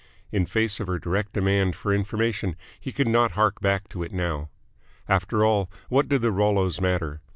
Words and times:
In 0.31 0.47
face 0.47 0.79
of 0.79 0.87
her 0.87 0.97
direct 0.97 1.33
demand 1.33 1.75
for 1.75 1.93
information 1.93 2.55
he 2.79 2.91
could 2.91 3.07
not 3.07 3.33
hark 3.33 3.59
back 3.61 3.87
to 3.89 4.01
it 4.01 4.11
now. 4.11 4.49
After 5.07 5.45
all, 5.45 5.69
what 5.89 6.07
did 6.09 6.23
the 6.23 6.31
Rollos 6.31 6.81
matter? 6.81 7.21